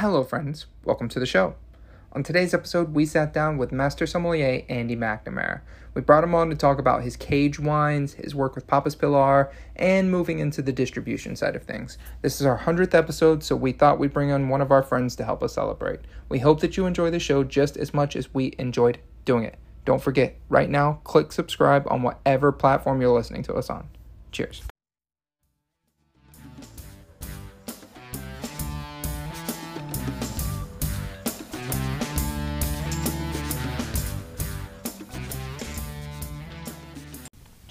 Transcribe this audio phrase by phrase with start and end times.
[0.00, 0.64] Hello, friends.
[0.82, 1.56] Welcome to the show.
[2.14, 5.60] On today's episode, we sat down with Master Sommelier Andy McNamara.
[5.92, 9.52] We brought him on to talk about his cage wines, his work with Papa's Pilar,
[9.76, 11.98] and moving into the distribution side of things.
[12.22, 15.16] This is our 100th episode, so we thought we'd bring on one of our friends
[15.16, 16.00] to help us celebrate.
[16.30, 19.58] We hope that you enjoy the show just as much as we enjoyed doing it.
[19.84, 23.90] Don't forget, right now, click subscribe on whatever platform you're listening to us on.
[24.32, 24.62] Cheers.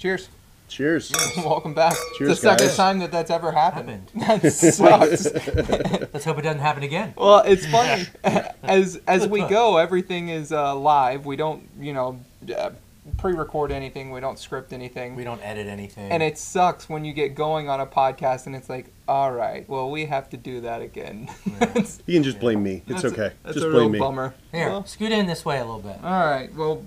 [0.00, 0.28] Cheers.
[0.68, 1.12] Cheers.
[1.36, 1.94] Welcome back.
[2.16, 2.76] Cheers, it's the second guys.
[2.76, 4.08] time that that's ever happened.
[4.18, 4.42] Happened.
[4.42, 5.24] That sucks.
[6.12, 7.12] Let's hope it doesn't happen again.
[7.18, 8.06] well, it's funny.
[8.62, 11.26] As as we go, everything is uh, live.
[11.26, 12.20] We don't, you know,
[12.56, 12.70] uh,
[13.18, 14.10] pre-record anything.
[14.10, 15.16] We don't script anything.
[15.16, 16.10] We don't edit anything.
[16.12, 19.68] and it sucks when you get going on a podcast and it's like, all right,
[19.68, 21.28] well, we have to do that again.
[21.60, 22.82] It's- You can just blame me.
[22.86, 23.34] It's that's a- okay.
[23.42, 23.98] That's just a real blame me.
[23.98, 24.34] bummer.
[24.52, 25.96] Here, Well, scoot in this way a little bit.
[26.04, 26.54] all right.
[26.54, 26.84] Well,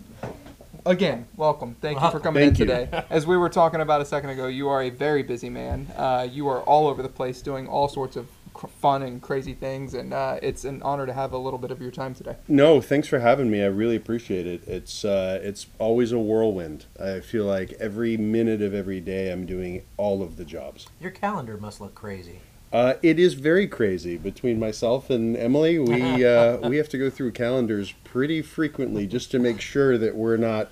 [0.86, 1.76] again, welcome.
[1.82, 2.22] Thank you for Welcome.
[2.22, 2.66] coming in you.
[2.66, 3.04] today.
[3.10, 5.88] As we were talking about a second ago, you are a very busy man.
[5.96, 9.54] Uh, you are all over the place doing all sorts of cr- fun and crazy
[9.54, 12.36] things, and uh, it's an honor to have a little bit of your time today.
[12.48, 13.62] No, thanks for having me.
[13.62, 14.68] I really appreciate it.
[14.68, 16.86] It's uh, it's always a whirlwind.
[17.00, 20.88] I feel like every minute of every day I'm doing all of the jobs.
[21.00, 22.40] Your calendar must look crazy.
[22.74, 25.78] Uh, it is very crazy between myself and Emily.
[25.78, 30.16] We uh, we have to go through calendars pretty frequently just to make sure that
[30.16, 30.70] we're not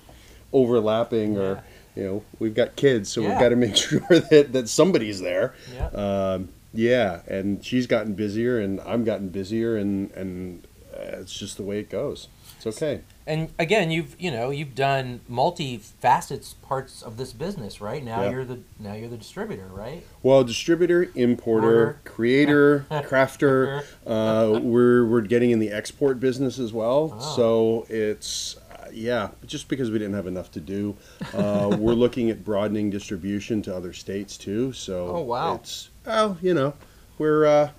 [0.52, 1.62] overlapping or
[1.94, 5.54] you know we've got kids, so we've got to make sure that that somebody's there.
[5.72, 5.86] Yeah.
[5.88, 11.56] Um, yeah, and she's gotten busier, and I'm gotten busier, and and uh, it's just
[11.56, 12.28] the way it goes.
[12.56, 13.02] It's okay.
[13.26, 18.02] And again, you've you know you've done multi-facets parts of this business, right?
[18.04, 18.30] Now Yeah.
[18.30, 20.04] you're the now you're the distributor, right?
[20.22, 22.00] Well, distributor, importer, Order.
[22.04, 23.84] creator, crafter.
[24.06, 27.16] Uh, we're we're getting in the export business as well.
[27.16, 27.36] Oh.
[27.36, 30.96] So it's uh, yeah, just because we didn't have enough to do,
[31.32, 34.72] uh, we're looking at broadening distribution to other states too.
[34.72, 35.54] So Oh, wow.
[35.54, 36.74] it's well, you know,
[37.18, 37.46] we're.
[37.46, 37.70] Uh,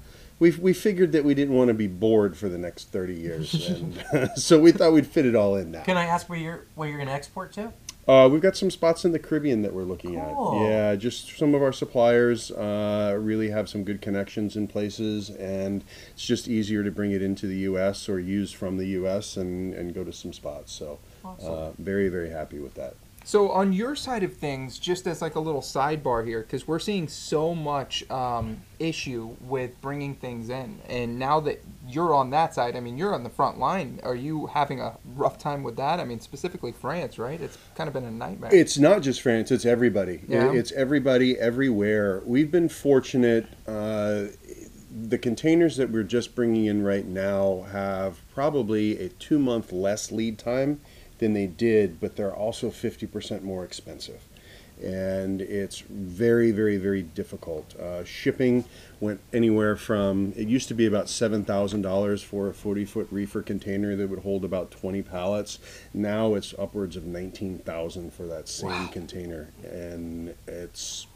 [0.43, 3.69] we we figured that we didn't want to be bored for the next thirty years,
[3.69, 5.83] and so we thought we'd fit it all in now.
[5.83, 7.71] Can I ask where you're where you're going to export to?
[8.05, 10.61] Uh, we've got some spots in the Caribbean that we're looking Cool.
[10.61, 10.61] at.
[10.69, 15.85] Yeah, just some of our suppliers uh, really have some good connections in places, and
[16.11, 18.09] it's just easier to bring it into the U.S.
[18.09, 19.37] or use from the U.S.
[19.37, 20.73] and, and go to some spots.
[20.73, 21.53] So, Awesome.
[21.53, 22.95] uh, very very happy with that.
[23.23, 26.79] So on your side of things, just as like a little sidebar here, because we're
[26.79, 32.53] seeing so much um, issue with bringing things in, and now that you're on that
[32.53, 33.99] side, I mean, you're on the front line.
[34.03, 35.99] Are you having a rough time with that?
[35.99, 37.39] I mean, specifically France, right?
[37.39, 38.53] It's kind of been a nightmare.
[38.53, 40.21] It's not just France; it's everybody.
[40.27, 40.51] Yeah.
[40.51, 42.21] It's everybody everywhere.
[42.25, 43.47] We've been fortunate.
[43.65, 44.25] Uh,
[44.95, 50.11] the containers that we're just bringing in right now have probably a two month less
[50.11, 50.81] lead time
[51.23, 54.21] than they did, but they're also 50% more expensive.
[54.83, 57.73] And it's very, very, very difficult.
[57.79, 58.65] Uh, shipping
[58.99, 63.95] went anywhere from, it used to be about $7,000 for a 40 foot reefer container
[63.95, 65.59] that would hold about 20 pallets.
[65.93, 68.89] Now it's upwards of 19000 for that same Wow.
[68.91, 69.51] container.
[69.63, 71.07] And it's,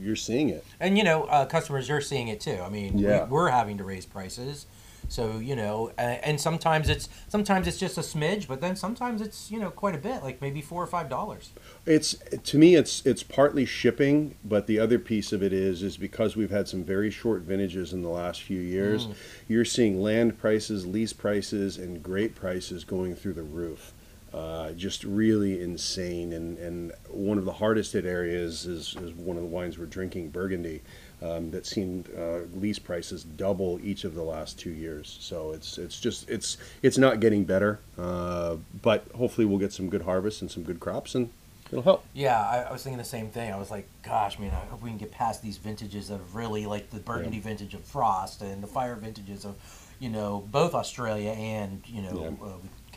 [0.00, 0.64] you're seeing it.
[0.78, 2.58] And you know, uh, customers are seeing it too.
[2.64, 3.24] I mean, Yeah.
[3.24, 4.66] we, we're having to raise prices.
[5.08, 9.20] So you know, uh, and sometimes it's sometimes it's just a smidge, but then sometimes
[9.20, 11.50] it's you know quite a bit, like maybe four or five dollars.
[11.86, 12.14] It's
[12.44, 16.36] to me, it's it's partly shipping, but the other piece of it is is because
[16.36, 19.06] we've had some very short vintages in the last few years.
[19.06, 19.14] Mm.
[19.48, 23.94] You're seeing land prices, lease prices, and grape prices going through the roof.
[24.32, 29.38] Uh, just really insane, and, and one of the hardest hit areas is, is one
[29.38, 30.82] of the wines we're drinking, Burgundy,
[31.22, 35.16] um, that's seen uh, lease prices double each of the last two years.
[35.20, 39.88] So it's it's just it's it's not getting better, uh, but hopefully we'll get some
[39.88, 41.30] good harvests and some good crops, and
[41.72, 42.04] it'll help.
[42.14, 43.52] Yeah, I, I was thinking the same thing.
[43.52, 46.66] I was like, gosh, man, I hope we can get past these vintages of really
[46.66, 49.56] like the Burgundy vintage of Frost and the Fire vintages of,
[49.98, 52.46] you know, both Australia and you know Yeah.
[52.46, 52.52] uh,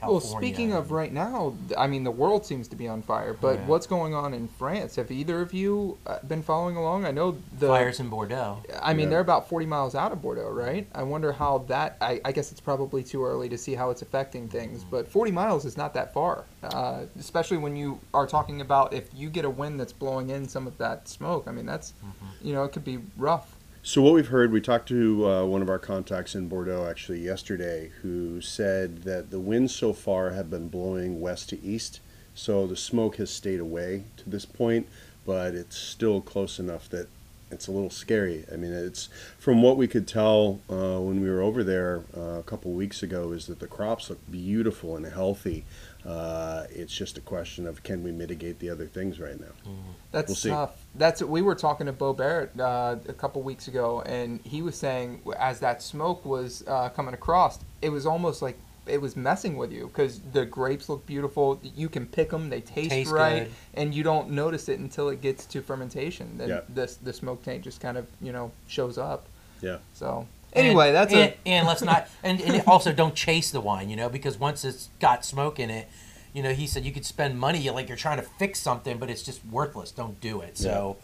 [0.08, 3.34] well, speaking of right now, I mean, the world seems to be on fire.
[3.34, 3.66] But Yeah.
[3.68, 4.96] what's going on in France?
[4.96, 7.06] Have either of you uh, been following along?
[7.06, 8.64] I know the fires in Bordeaux.
[8.82, 9.10] I mean, Yeah.
[9.12, 10.88] they're about 40 miles out of Bordeaux, right?
[10.94, 11.98] I wonder how that.
[12.02, 15.32] I, I guess it's probably too early to see how it's affecting things, but 40
[15.32, 19.46] miles is not that far, uh, especially when you are talking about if you get
[19.46, 21.46] a wind that's blowing in some of that smoke.
[21.48, 21.94] I mean, that's,
[22.42, 23.56] you know, it could be rough.
[23.84, 27.20] So what we've heard, we talked to uh, one of our contacts in Bordeaux actually
[27.22, 32.00] yesterday, who said that the winds so far have been blowing west to east,
[32.36, 34.88] so the smoke has stayed away to this point,
[35.26, 37.08] but it's still close enough that
[37.50, 38.46] it's a little scary.
[38.54, 42.38] I mean, it's from what we could tell uh, when we were over there uh,
[42.40, 45.66] a couple weeks ago is that the crops look beautiful and healthy.
[46.06, 49.72] Uh, it's just a question of can we mitigate the other things right now.
[50.12, 50.50] That's We'll see.
[50.50, 50.84] tough.
[50.96, 54.76] That's we were talking to Bo Barrett uh, a couple weeks ago, and he was
[54.76, 58.58] saying as that smoke was uh, coming across, it was almost like
[58.88, 61.60] it was messing with you because the grapes look beautiful.
[61.76, 63.52] You can pick them; they taste, Taste right, good.
[63.76, 66.38] and you don't notice it until it gets to fermentation.
[66.40, 66.62] Then Yeah.
[66.74, 69.28] the the smoke taint just kind of you know shows up.
[69.62, 69.78] Yeah.
[69.94, 73.62] So anyway, and, that's and, a and let's not and, and also don't chase the
[73.62, 75.88] wine, you know, because once it's got smoke in it,
[76.34, 79.10] you know, he said you could spend money like you're trying to fix something, but
[79.10, 79.92] it's just worthless.
[79.92, 80.58] Don't do it.
[80.58, 80.98] So,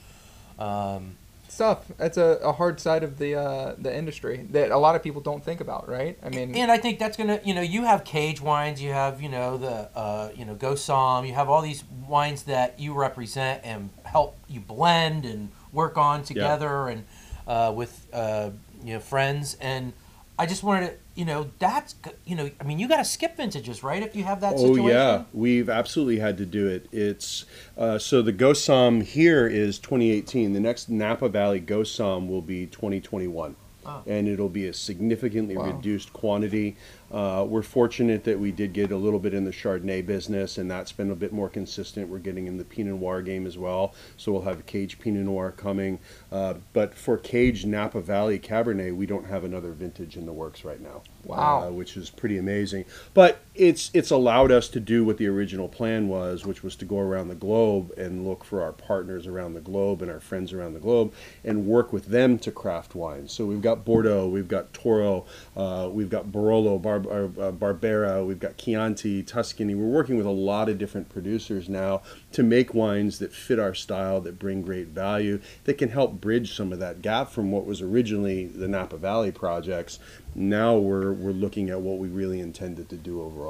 [0.58, 1.16] um,
[1.58, 1.86] stuff.
[1.98, 5.22] That's a, a hard side of the uh, the industry that a lot of people
[5.22, 6.18] don't think about, right?
[6.24, 9.22] I mean, and I think that's gonna, you know, you have cage wines, you have,
[9.22, 12.94] you know, the, uh, you know, Go Som, you have all these wines that you
[12.94, 17.06] represent and help you blend and work on together and
[17.48, 18.52] uh, with, uh,
[18.88, 19.57] you know, friends.
[19.60, 19.92] And
[20.39, 21.95] I just wanted to, you know, that's,
[22.25, 24.01] you know, I mean, you got to skip vintages, right?
[24.01, 26.88] If you have that Oh yeah, we've absolutely had to do it.
[26.92, 27.45] It's
[27.78, 30.54] uh, so the GoSom here is 2018.
[30.54, 33.56] The next Napa Valley GoSom will be 2021,
[33.86, 34.04] Oh.
[34.06, 35.75] and it'll be a significantly Wow.
[35.75, 36.78] reduced quantity.
[37.12, 40.69] Uh, we're fortunate that we did get a little bit in the Chardonnay business, and
[40.69, 42.09] that's been a bit more consistent.
[42.09, 45.51] We're getting in the Pinot Noir game as well, so we'll have Cage Pinot Noir
[45.51, 46.00] coming.
[46.31, 50.65] Uh, but for Cage Napa Valley Cabernet, we don't have another vintage in the works
[50.65, 51.68] right now Wow.
[51.68, 52.86] uh, which is pretty amazing.
[53.13, 56.86] But it's it's allowed us to do what the original plan was, which was to
[56.86, 60.54] go around the globe and look for our partners around the globe and our friends
[60.54, 61.13] around the globe
[61.44, 63.31] and work with them to craft wines.
[63.31, 65.25] So we've got Bordeaux, we've got Toro,
[65.56, 69.74] uh, we've got Barolo, Bar- uh, Barbera, we've got Chianti, Tuscany.
[69.74, 72.01] We're working with a lot of different producers now
[72.33, 76.56] to make wines that fit our style, that bring great value, that can help bridge
[76.56, 80.00] some of that gap from what was originally the Napa Valley projects.
[80.36, 83.47] Now we're we're looking at what we really intended to do overall.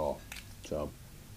[0.63, 0.91] So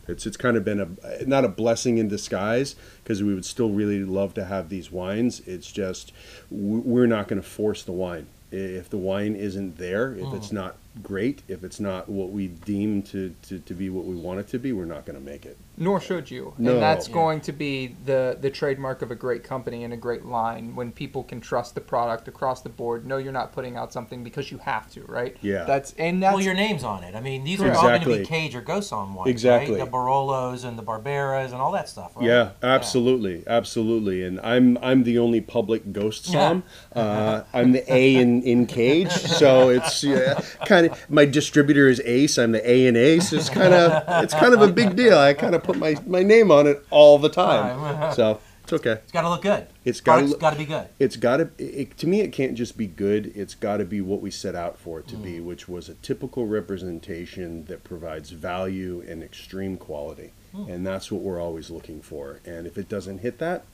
[0.09, 3.71] it's it's kind of been a not a blessing in disguise because we would still
[3.71, 5.41] really love to have these wines.
[5.47, 6.13] It's just
[6.51, 8.27] we're not going to force the wine.
[8.51, 10.55] If the wine isn't there, if it's mm.
[10.55, 14.41] not great, if it's not what we deem to, to, to be what we want
[14.41, 15.57] it to be, we're not going to make it.
[15.77, 16.53] Nor should you.
[16.59, 16.73] No.
[16.75, 17.15] And that's Yeah.
[17.15, 20.93] going to be the, the trademark of a great company and a great line when
[20.93, 23.07] people can trust the product across the board.
[23.07, 25.37] No, you're not putting out something because you have to, right?
[25.41, 25.65] Yeah.
[25.65, 27.15] That's and that's well, your name's on it.
[27.15, 27.77] I mean, these are Correct.
[27.79, 29.77] all going to be Cage or Gosom wines, Exactly.
[29.77, 29.85] right?
[29.85, 32.27] The Barolos and the Barberas and all that stuff, right?
[32.27, 34.23] Yeah, absolutely, absolutely.
[34.25, 36.63] And I'm I'm the only public ghost som.
[36.95, 42.01] Uh, I'm the A in, in Cage, so it's yeah, kind of my distributor is
[42.05, 42.39] Ace.
[42.39, 43.33] I'm the A in Ace.
[43.33, 45.19] It's kind of it's kind of a big deal.
[45.19, 48.93] I kind of put my, my name on it all the time, so it's okay.
[49.03, 49.67] It's got to look good.
[49.85, 50.89] It's got to be good.
[50.99, 52.21] It's got to it, to me.
[52.21, 53.33] It can't just be good.
[53.35, 55.95] It's got to be what we set out for it to be, which was a
[55.95, 62.41] typical representation that provides value and extreme quality, and that's what we're always looking for.
[62.45, 63.65] And if it doesn't hit that,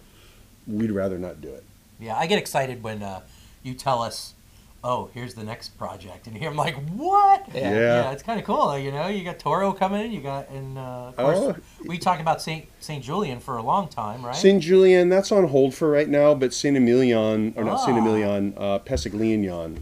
[0.67, 1.65] we'd rather not do it.
[1.99, 3.21] Yeah, I get excited when uh,
[3.63, 4.35] you tell us,
[4.89, 7.75] "Oh, here's the next project," and here I'm like, "What?" Yeah.
[7.75, 8.11] Yeah.
[8.13, 8.79] it's kind of cool.
[8.79, 10.13] You know, you got Toro coming in.
[10.13, 11.57] You got, and uh, of course, Oh.
[11.87, 14.35] we talked about Saint Saint-Julien for a long time, right?
[14.37, 18.01] Saint Julian, that's on hold for right now, but Saint Emilion, or not Saint Ah.
[18.01, 18.79] Emilion, uh,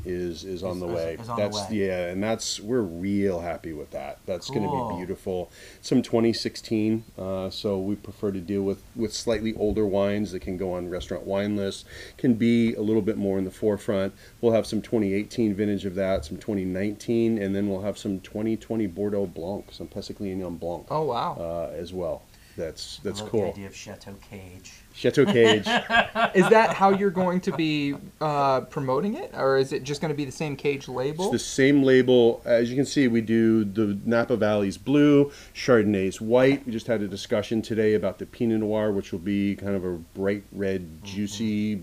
[0.06, 1.16] is is on Is- the way.
[1.20, 1.76] is on the that's way.
[1.76, 4.18] yeah, and that's we're real happy with that.
[4.24, 5.50] That's going to be beautiful.
[5.82, 10.56] Some 2016, uh, so we prefer to deal with with slightly older wines that can
[10.56, 11.84] go on restaurant wine lists,
[12.16, 14.14] can be a little bit more in the forefront.
[14.40, 18.86] We'll have some 2018 vintage of that, some 2019, and then we'll have some 2020
[18.86, 21.36] Bordeaux Blanc, some Pessac-Léognan Blanc Oh wow.
[21.38, 22.22] uh, as well.
[22.56, 23.48] That's I that's love The cool.
[23.48, 24.72] idea of Chateau Cage.
[24.94, 25.66] Chateau Cage.
[26.34, 30.10] is that how you're going to be uh, promoting it, or is it just going
[30.10, 31.24] to be the same cage label?
[31.24, 32.40] It's the same label.
[32.44, 36.64] As you can see, we do the Napa Valley's blue, Chardonnay's white.
[36.64, 39.84] We just had a discussion today about the Pinot Noir, which will be kind of
[39.84, 41.80] a bright red, juicy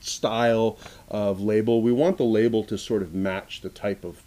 [0.00, 1.82] style of label.
[1.82, 4.22] We want the label to sort of match the type of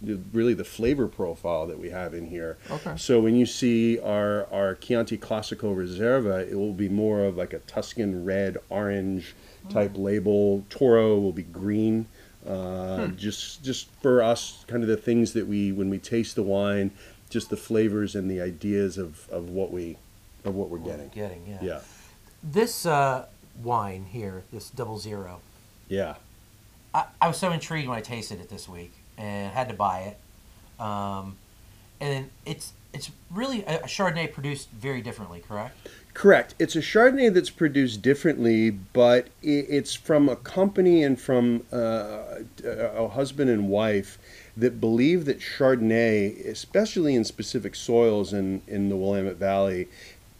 [0.00, 2.56] the- really the flavor profile that we have in here.
[2.70, 2.94] Okay.
[2.96, 7.52] So when you see our our Chianti Classico Reserva, it will be more of like
[7.52, 9.34] a Tuscan red orange
[9.70, 10.64] type label.
[10.70, 12.06] Toro will be green.
[12.46, 16.42] Uh, Just just for us, kind of the things that we when we taste the
[16.42, 16.92] wine,
[17.28, 19.96] just the flavors and the ideas of, of what we
[20.44, 21.10] of what we're getting.
[21.14, 21.58] We're Getting, yeah.
[21.60, 21.80] Yeah,
[22.42, 23.26] This uh,
[23.62, 25.40] wine here, this double zero,
[25.88, 26.14] yeah.
[26.94, 30.14] I, I was so intrigued when I tasted it this week and had to buy
[30.14, 30.82] it.
[30.82, 31.36] Um,
[32.00, 35.76] and it's it's really a, a Chardonnay produced very differently, correct?
[36.14, 36.54] Correct.
[36.58, 43.08] It's a Chardonnay that's produced differently, but it's from a company and from uh, a
[43.08, 44.18] husband and wife
[44.56, 49.86] that believe that Chardonnay, especially in specific soils in, in the Willamette Valley,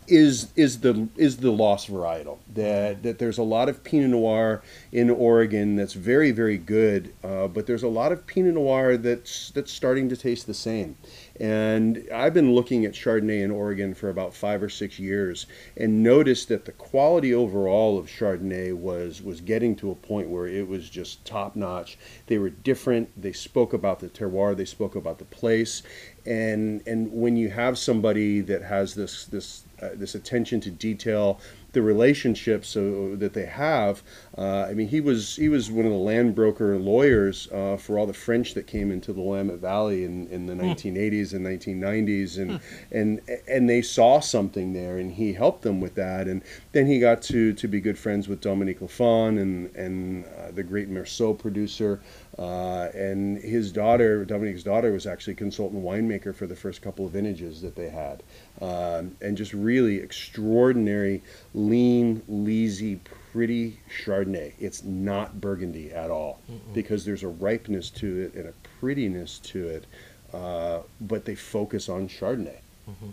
[0.09, 2.39] is is the is the lost varietal.
[2.55, 4.63] That that there's a lot of Pinot Noir
[4.93, 9.51] in Oregon that's very very good, uh, but there's a lot of Pinot Noir that's
[9.51, 10.97] that's starting to taste the same.
[11.41, 16.03] And I've been looking at Chardonnay in Oregon for about five or six years, and
[16.03, 20.67] noticed that the quality overall of Chardonnay was was getting to a point where it
[20.67, 21.97] was just top notch.
[22.27, 23.11] They were different.
[23.21, 24.57] They spoke about the terroir.
[24.57, 25.83] They spoke about the place,
[26.27, 31.41] and and when you have somebody that has this this uh, this attention to detail,
[31.73, 34.03] the relationships uh, that they have.
[34.37, 37.99] Uh, I mean, he was he was one of the land broker lawyers uh, for
[37.99, 42.39] all the French that came into the Willamette Valley in, in the 1980s and 1990s,
[42.39, 42.61] and
[42.91, 46.99] and and they saw something there, and he helped them with that, and then he
[46.99, 51.39] got to to be good friends with Dominique Lafon and and uh, the great Meursault
[51.39, 52.01] producer.
[52.39, 57.05] Uh, and his daughter, Dominique's daughter, was actually a consultant winemaker for the first couple
[57.05, 58.23] of vintages that they had,
[58.61, 61.21] um, and just really extraordinary,
[61.59, 63.01] lean, leasy,
[63.33, 64.55] pretty Chardonnay.
[64.59, 66.41] It's not Burgundy at all
[66.73, 69.87] because there's a ripeness to it and a prettiness to it,
[70.33, 72.61] uh, but they focus on Chardonnay.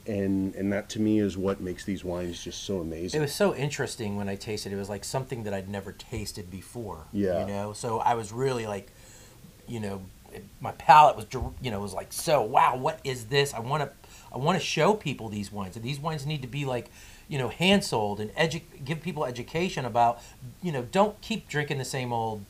[0.08, 3.20] And and that to me is what makes these wines just so amazing.
[3.20, 4.76] It was so interesting when I tasted it.
[4.76, 7.08] It was like something that I'd never tasted before.
[7.12, 7.42] Yeah.
[7.42, 8.90] You know, so I was really like,
[9.68, 10.02] you know,
[10.62, 11.26] my palate was,
[11.62, 13.54] you know, was like, so wow, what is this?
[13.54, 13.92] I want to,
[14.34, 16.90] I want to show people these wines, and these wines need to be like,
[17.28, 20.22] you know, hand sold and edu- give people education about,
[20.62, 22.44] you know, don't keep drinking the same old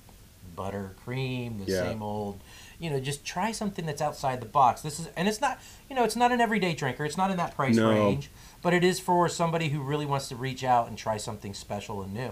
[0.55, 1.82] butter cream, the Yeah.
[1.82, 2.39] same old.
[2.79, 4.82] You know, just try something that's outside the box.
[4.82, 7.05] This is, and it's not, you know, it's not an everyday drinker.
[7.05, 7.89] It's not in that price No.
[7.89, 8.29] range,
[8.62, 12.01] but it is for somebody who really wants to reach out and try something special
[12.01, 12.32] and new.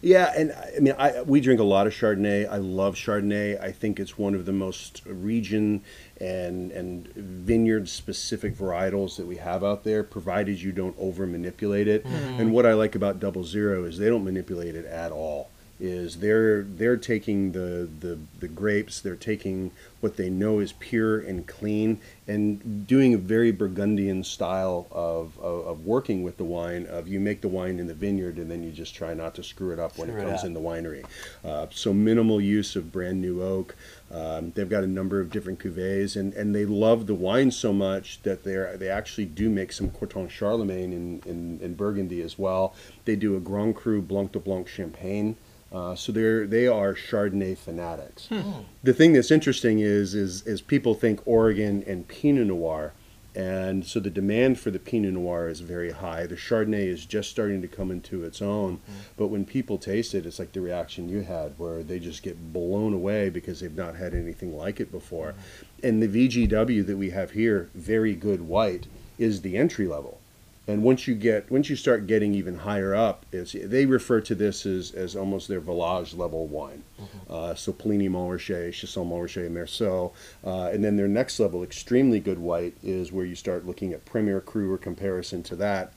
[0.00, 2.48] Yeah, and I mean, I, we drink a lot of Chardonnay.
[2.48, 3.60] I love Chardonnay.
[3.60, 5.82] I think it's one of the most region
[6.20, 11.88] and and vineyard specific varietals that we have out there, provided you don't over manipulate
[11.88, 12.04] it.
[12.04, 12.40] Mm-hmm.
[12.40, 15.50] And what I like about Double Zero is they don't manipulate it at all.
[15.80, 21.18] Is they're they're taking the, the the grapes, they're taking what they know is pure
[21.18, 26.86] and clean, and doing a very Burgundian style of, of, of working with the wine.
[26.86, 29.42] Of you make the wine in the vineyard, and then you just try not to
[29.42, 31.04] screw it up when Screw it comes in the winery.
[31.44, 33.74] Uh, so minimal use of brand new oak.
[34.12, 37.72] Um, they've got a number of different cuvées, and, and they love the wine so
[37.72, 42.74] much that they they actually do make some Corton-Charlemagne in, in, in Burgundy as well.
[43.06, 45.36] They do a Grand Cru Blanc de Blanc Champagne.
[45.74, 48.28] Uh, so they're they are Chardonnay fanatics.
[48.28, 48.60] Hmm.
[48.84, 52.92] The thing that's interesting is is is people think Oregon and Pinot Noir,
[53.34, 56.26] and so the demand for the Pinot Noir is very high.
[56.26, 58.92] The Chardonnay is just starting to come into its own, hmm.
[59.16, 62.52] but when people taste it, it's like the reaction you had, where they just get
[62.52, 65.32] blown away because they've not had anything like it before.
[65.32, 65.86] Hmm.
[65.86, 68.86] And the VGW that we have here, very good white,
[69.18, 70.20] is the entry level.
[70.66, 74.34] And once you get once you start getting even higher up, it's, they refer to
[74.34, 76.82] this as, as almost their village level wine.
[77.28, 82.74] Uh, so Puligny-Montrachet, Chasson Montrachet, Meursault, uh, and then their next level, extremely good white,
[82.82, 85.92] is where you start looking at Premier Cru or comparison to that.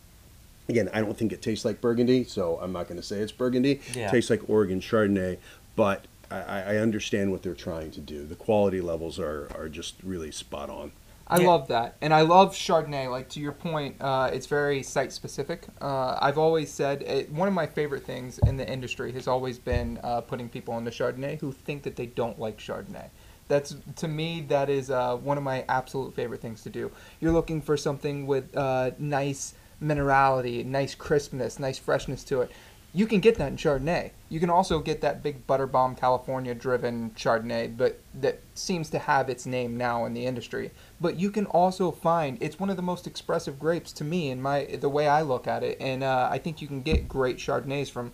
[0.67, 3.31] Again, I don't think it tastes like Burgundy, so I'm not going to say it's
[3.31, 3.79] Burgundy.
[3.93, 4.07] Yeah.
[4.07, 5.37] It tastes like Oregon Chardonnay,
[5.77, 8.25] but I, I I understand what they're trying to do.
[8.25, 10.91] The quality levels are, are just really spot on.
[11.29, 11.47] I Yeah.
[11.47, 13.11] love that, and I love Chardonnay.
[13.11, 15.67] Like to your point, uh, it's very site specific.
[15.81, 19.59] Uh, I've always said it, one of my favorite things in the industry has always
[19.59, 23.09] been uh, putting people on the Chardonnay who think that they don't like Chardonnay.
[23.49, 26.91] That's to me that is uh, one of my absolute favorite things to do.
[27.19, 29.53] You're looking for something with uh, nice
[29.83, 32.51] minerality, nice crispness, nice freshness to it.
[32.93, 34.11] You can get that in Chardonnay.
[34.29, 39.29] You can also get that big Butterbomb California driven Chardonnay, but that seems to have
[39.29, 40.71] its name now in the industry.
[40.99, 44.41] But you can also find it's one of the most expressive grapes to me in
[44.41, 47.37] my the way I look at it, and uh, I think you can get great
[47.37, 48.13] Chardonnays from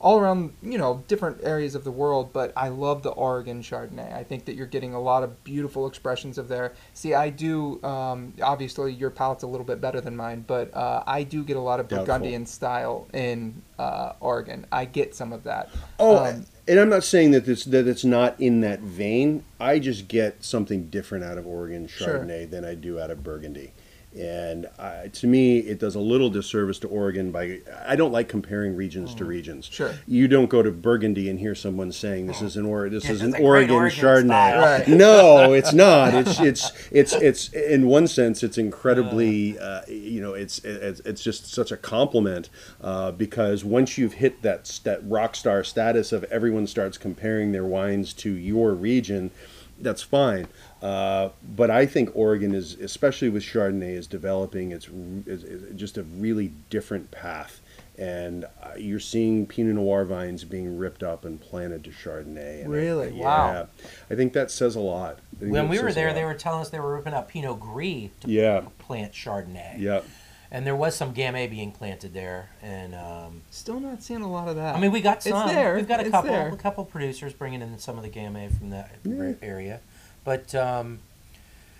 [0.00, 4.12] all around you know different areas of the world but i love the oregon chardonnay
[4.14, 7.82] i think that you're getting a lot of beautiful expressions of there see i do
[7.82, 11.56] um, obviously your palate's a little bit better than mine but uh, i do get
[11.56, 12.06] a lot of Doubtful.
[12.06, 17.02] burgundian style in uh, oregon i get some of that Oh, Um, and I'm not
[17.02, 19.42] saying that it's that it's not in that vein.
[19.58, 22.18] I just get something different out of Oregon Sure.
[22.20, 23.72] Chardonnay than I do out of Burgundy.
[24.16, 28.28] And uh, to me, it does a little disservice to Oregon by I don't like
[28.28, 29.66] comparing regions to regions.
[29.70, 29.94] Sure.
[30.06, 33.12] You don't go to Burgundy and hear someone saying this is an or this Yeah,
[33.12, 34.28] is an like Oregon, Oregon Chardonnay.
[34.60, 34.88] Right.
[34.98, 36.14] No, it's not.
[36.14, 41.22] It's it's it's it's in one sense it's incredibly uh, you know it's it's it's
[41.22, 42.48] just such a compliment
[42.80, 47.64] uh, because once you've hit that that rock star status of everyone starts comparing their
[47.64, 49.30] wines to your region,
[49.78, 50.48] that's fine.
[50.82, 54.88] Uh, but I think Oregon is, especially with Chardonnay, is developing its
[55.26, 57.60] is, is just a really different path.
[57.98, 62.62] And uh, you're seeing Pinot Noir vines being ripped up and planted to Chardonnay.
[62.64, 63.10] And I- Really?
[63.18, 63.68] yeah, Wow.
[64.08, 65.18] I think that says a lot.
[65.40, 68.28] When we were there, they were telling us they were ripping up Pinot Gris to
[68.30, 68.62] Yeah.
[68.78, 69.80] plant Chardonnay.
[69.80, 70.04] Yep.
[70.50, 74.48] And there was some Gamay being planted there, and um, Still not seeing a lot
[74.48, 74.76] of that.
[74.76, 75.32] I mean, we got some.
[75.32, 75.48] It's some.
[75.54, 75.74] there.
[75.74, 76.48] We've got a It's couple, there.
[76.48, 79.32] a couple producers bringing in some of the Gamay from that Yeah.
[79.42, 79.80] area.
[80.28, 80.98] But um,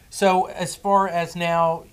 [0.08, 1.84] so as far as now,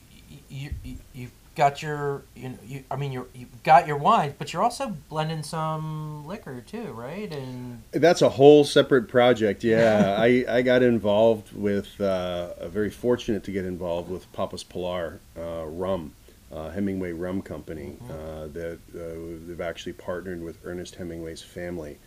[0.48, 4.36] you, you you've got your you know you I mean you you've got your wines,
[4.38, 7.30] but you're also blending some liquor too, right?
[7.30, 9.66] And That's a whole separate project.
[9.66, 15.20] Yeah, I, I got involved with, uh, very fortunate to get involved with Papa's Pilar
[15.38, 16.14] uh, Rum,
[16.54, 17.98] uh, Hemingway Rum Company.
[18.10, 21.98] Uh, that uh, they've actually partnered with Ernest Hemingway's family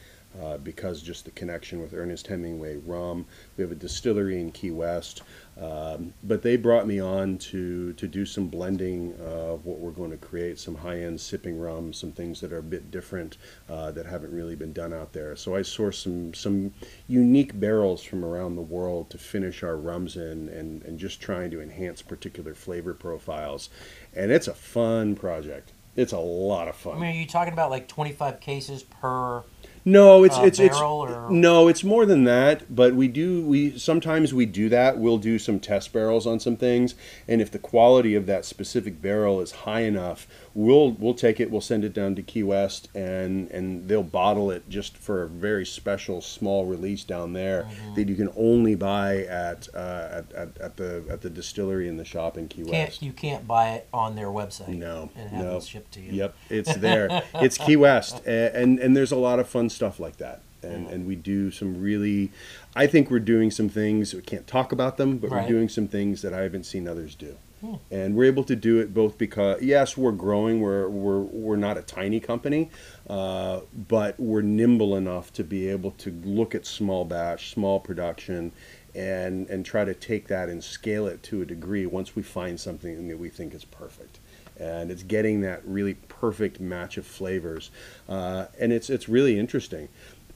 [0.40, 3.26] uh, because just the connection with Ernest Hemingway Rum.
[3.57, 5.23] We have a distillery in Key West.
[5.61, 10.12] Um, but they brought me on to, to do some blending of what we're going
[10.12, 13.90] to create, some high end sipping rum, some things that are a bit different uh,
[13.90, 15.35] that haven't really been done out there.
[15.35, 16.73] So I sourced some, some
[17.09, 21.50] unique barrels from around the world to finish our rums in and, and just trying
[21.50, 23.68] to enhance particular flavor profiles.
[24.14, 25.73] And it's a fun project.
[25.97, 26.99] It's a lot of fun.
[26.99, 29.42] I mean, are you talking about like 25 cases per?
[29.90, 32.75] No, it's uh, it's it's or- no, it's more than that.
[32.75, 34.99] But we do we sometimes we do that.
[34.99, 36.95] We'll do some test barrels on some things,
[37.26, 41.50] and if the quality of that specific barrel is high enough, we'll we'll take it.
[41.50, 45.28] We'll send it down to Key West, and and they'll bottle it just for a
[45.28, 47.95] very special small release down there Mm-hmm.
[47.95, 51.97] that you can only buy at, uh, at, at at the at the distillery in
[51.97, 53.02] the shop in Key Can't West.
[53.02, 54.68] you can't buy it on their website?
[54.68, 55.57] No, and have no.
[55.57, 56.12] it shipped to you.
[56.12, 57.23] Yep, it's there.
[57.35, 60.40] it's Key West, and, and and there's a lot of fun stuff like that.
[60.61, 62.32] And and we do some really,
[62.75, 65.42] I think we're doing some things we can't talk about them, but Right.
[65.42, 67.37] we're doing some things that I haven't seen others do.
[67.61, 67.75] Hmm.
[67.90, 70.60] And we're able to do it both because yes, we're growing.
[70.60, 72.71] We're we're we're not a tiny company,
[73.08, 78.50] uh, but we're nimble enough to be able to look at small batch, small production,
[78.97, 82.58] and and try to take that and scale it to a degree once we find
[82.58, 84.19] something that we think is perfect
[84.58, 87.71] and it's getting that really perfect match of flavors,
[88.08, 89.88] uh, and it's it's really interesting.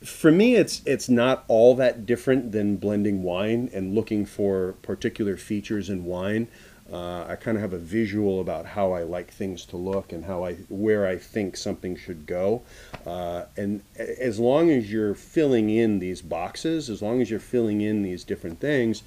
[0.03, 5.37] For me, it's it's not all that different than blending wine and looking for particular
[5.37, 6.49] features in wine.
[6.93, 10.25] Uh, I kind of have a visual about how I like things to look and
[10.25, 12.63] how I where I think something should go,
[13.07, 17.81] uh, and as long as you're filling in these boxes, as long as you're filling
[17.81, 19.05] in these different things,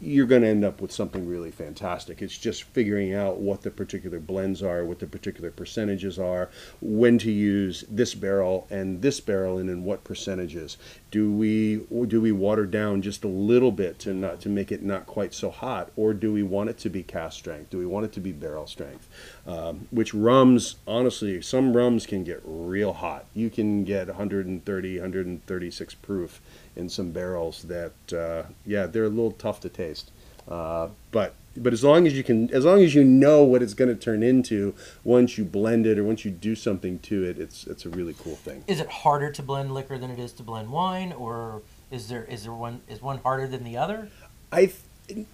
[0.00, 2.22] you're going to end up with something really fantastic.
[2.22, 7.18] It's just figuring out what the particular blends are, what the particular percentages are, when
[7.18, 10.76] to use this barrel and this barrel, and in what percentages.
[11.10, 14.82] Do we do we water down just a little bit to not to make it
[14.82, 17.70] not quite so hot, or do we want it to be cask strength?
[17.70, 19.08] Do we want it to be barrel strength?
[19.46, 23.24] Um, which rums, honestly, some rums can get real hot.
[23.34, 26.40] You can get 130, 136 proof
[26.78, 30.10] in some barrels that uh, yeah they're a little tough to taste
[30.48, 33.74] uh, but but as long as you can as long as you know what it's
[33.74, 37.38] going to turn into once you blend it or once you do something to it
[37.38, 40.32] it's it's a really cool thing Is it harder to blend liquor than it is
[40.34, 44.08] to blend wine, or is there is there one is one harder than the other?
[44.52, 44.72] I
[45.08, 45.26] th-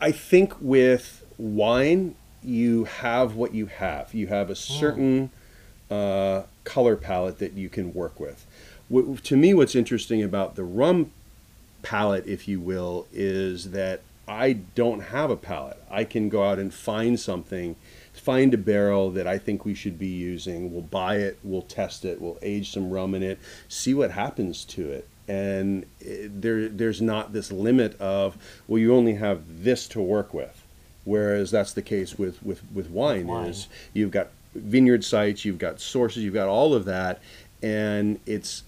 [0.00, 4.12] I think with wine you have what you have.
[4.12, 5.30] You have a certain
[5.90, 8.44] uh, color palette that you can work with.
[8.92, 11.12] What, to me, what's interesting about the rum
[11.80, 15.82] palette, if you will, is that I don't have a palette.
[15.90, 17.76] I can go out and find something,
[18.12, 20.74] find a barrel that I think we should be using.
[20.74, 24.62] We'll buy it, we'll test it, we'll age some rum in it, see what happens
[24.66, 25.08] to it.
[25.26, 28.36] And it, there, there's not this limit of,
[28.68, 30.66] well, you only have this to work with.
[31.04, 33.48] Whereas that's the case with, with, with wine, wine.
[33.48, 37.22] is you've got vineyard sites, you've got sources, you've got all of that.
[37.62, 38.64] And it's,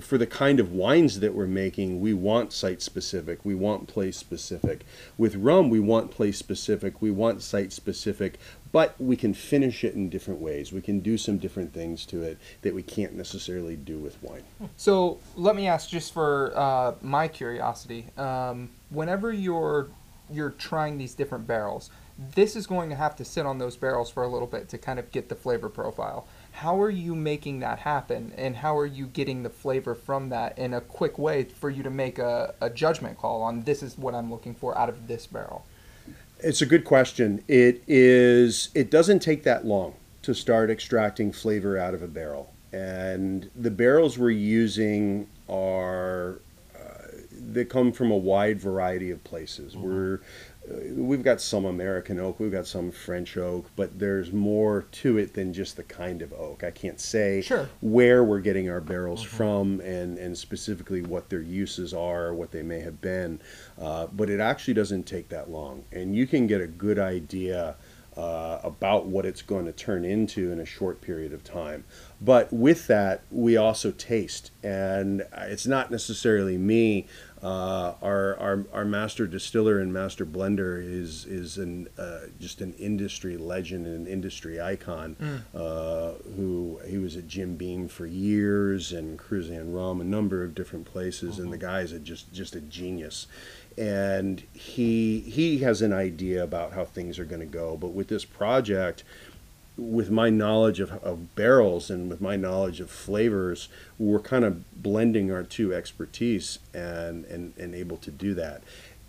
[0.00, 4.16] for the kind of wines that we're making, we want site specific, we want place
[4.16, 4.86] specific.
[5.18, 8.38] With rum, we want place specific, we want site specific,
[8.72, 10.72] but we can finish it in different ways.
[10.72, 14.44] We can do some different things to it that we can't necessarily do with wine.
[14.76, 19.88] So let me ask, just for uh, my curiosity, um, whenever you're
[20.30, 21.90] you're trying these different barrels.
[22.34, 24.78] This is going to have to sit on those barrels for a little bit to
[24.78, 26.26] kind of get the flavor profile.
[26.52, 30.56] How are you making that happen, and how are you getting the flavor from that
[30.58, 33.98] in a quick way for you to make a, a judgment call on this is
[33.98, 35.64] what I'm looking for out of this barrel?
[36.38, 37.42] It's a good question.
[37.48, 38.68] It is.
[38.74, 43.70] It doesn't take that long to start extracting flavor out of a barrel, and the
[43.70, 46.38] barrels we're using are
[46.76, 49.76] uh, they come from a wide variety of places.
[49.76, 50.18] We're uh,
[50.68, 55.34] we've got some American oak, we've got some French oak, but there's more to it
[55.34, 56.62] than just the kind of oak.
[56.62, 57.68] I can't say Sure.
[57.80, 62.62] where we're getting our barrels from and, and specifically what their uses are, what they
[62.62, 63.40] may have been.
[63.80, 65.84] Uh, but it actually doesn't take that long.
[65.90, 67.76] And you can get a good idea
[68.16, 71.84] uh, about what it's going to turn into in a short period of time.
[72.20, 74.50] But with that, we also taste.
[74.62, 77.06] And it's not necessarily me.
[77.42, 82.72] Uh, our, our our master distiller and master blender is is an uh, just an
[82.74, 85.16] industry legend and an industry icon.
[85.52, 90.54] Uh, who he was at Jim Beam for years and Cruzan Rum, a number of
[90.54, 93.26] different places, and the guy's a just just a genius.
[93.78, 97.76] And he he has an idea about how things are going to go.
[97.76, 99.04] But with this project,
[99.76, 104.82] with my knowledge of, of barrels and with my knowledge of flavors, we're kind of
[104.82, 108.62] blending our two expertise and, and, and able to do that.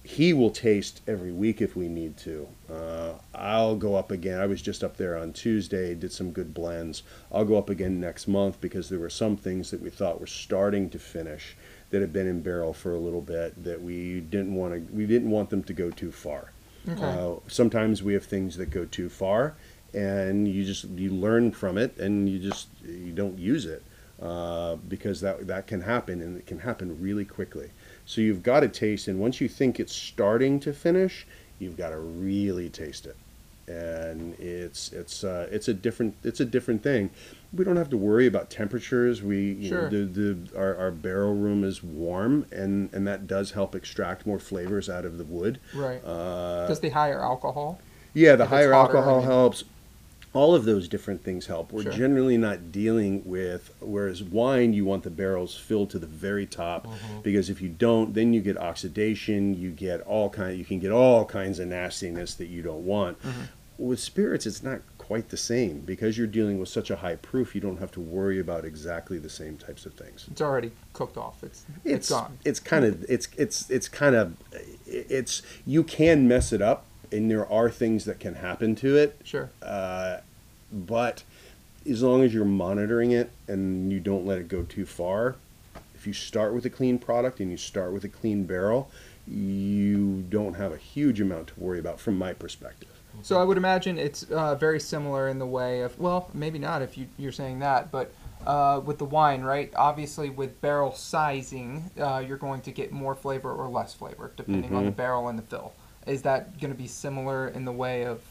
[0.05, 2.47] He will taste every week if we need to.
[2.69, 4.39] Uh, I'll go up again.
[4.39, 7.03] I was just up there on Tuesday, did some good blends.
[7.31, 10.27] I'll go up again next month because there were some things that we thought were
[10.27, 11.55] starting to finish
[11.93, 14.93] that had been in barrel for a little bit that we didn't want to.
[14.93, 16.51] We didn't want them to go too far.
[16.89, 17.03] Okay.
[17.03, 19.53] Uh, sometimes we have things that go too far,
[19.93, 23.83] and you just you learn from it, and you just you don't use it
[24.19, 27.69] uh, because that that can happen, and it can happen really quickly.
[28.07, 31.27] So you've got to taste, and once you think it's starting to finish,
[31.59, 33.17] you've got to really taste it,
[33.71, 37.11] and it's it's uh, it's a different it's a different thing.
[37.55, 39.21] We don't have to worry about temperatures.
[39.21, 39.81] We you Sure.
[39.83, 44.25] know, the, the our, our barrel room is warm, and and that does help extract
[44.25, 45.59] more flavors out of the wood.
[45.75, 46.03] Right.
[46.03, 47.79] Uh, Does the higher alcohol?
[48.13, 49.63] yeah, the higher hotter, alcohol I mean- helps.
[50.35, 51.71] All of those different things help.
[51.71, 51.91] We're Sure.
[51.91, 56.87] generally not dealing with whereas wine you want the barrels filled to the very top
[56.87, 57.21] Mm-hmm.
[57.21, 60.91] because if you don't, then you get oxidation, you get all kind you can get
[60.91, 63.21] all kinds of nastiness that you don't want.
[63.21, 63.41] Mm-hmm.
[63.77, 67.53] With spirits it's not quite the same because you're dealing with such a high proof,
[67.53, 71.17] you don't have to worry about exactly the same types of things It's already cooked
[71.17, 71.43] off.
[71.43, 72.37] It's it's, it's gone.
[72.45, 74.35] it's kind of it's it's it's kind of
[74.87, 79.19] it's you can mess it up and there are things that can happen to it
[79.23, 79.49] Sure.
[79.61, 80.17] uh,
[80.71, 81.23] but
[81.89, 85.35] as long as you're monitoring it and you don't let it go too far
[85.95, 88.89] if you start with a clean product and you start with a clean barrel
[89.27, 92.89] you don't have a huge amount to worry about from my perspective
[93.21, 96.81] So I would imagine it's uh, very similar in the way of well, maybe not
[96.81, 98.13] if you you're saying that, but
[98.45, 99.71] uh, with the wine, right?
[99.75, 104.75] Obviously, with barrel sizing, uh, you're going to get more flavor or less flavor depending
[104.75, 105.73] on the barrel and the fill.
[106.05, 108.21] Is that going to be similar in the way of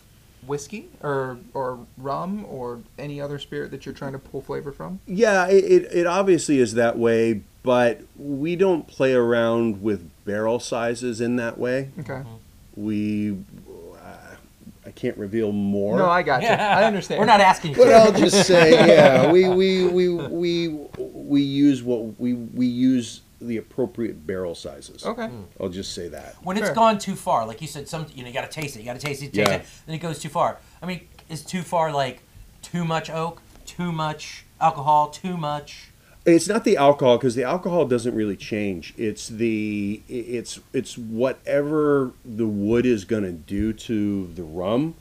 [0.47, 5.01] whiskey or or rum or any other spirit that you're trying to pull flavor from?
[5.07, 10.61] Yeah, it, it, it obviously is that way, but we don't play around with barrel
[10.61, 11.90] sizes in that way.
[12.01, 12.23] Okay.
[12.75, 13.72] We, uh, I
[14.95, 15.97] can't reveal more.
[15.99, 16.49] No, I got you.
[16.49, 17.19] I understand.
[17.21, 17.77] We're not asking you.
[17.79, 17.93] but.
[17.93, 23.57] I'll just say, yeah, we, we, we, we, we use what we, we use the
[23.57, 25.05] appropriate barrel sizes.
[25.05, 25.27] Okay.
[25.27, 25.43] Hmm.
[25.61, 26.37] I'll just say that.
[26.43, 26.75] when it's Sure.
[26.75, 28.85] gone too far, like you said, some you know you got to taste it, you
[28.85, 29.57] got to taste it, taste Yeah.
[29.57, 30.59] it, then it goes too far.
[30.81, 32.23] I mean, is too far like
[32.63, 35.89] too much oak, too much alcohol, too much?
[36.25, 38.95] It's not the alcohol because the alcohol doesn't really change.
[38.97, 44.95] It's the it's it's whatever the wood is going to do to the rum.